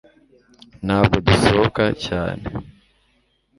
ntabwo 0.85 1.15
dusohoka 1.25 1.83
cyane 2.05 2.45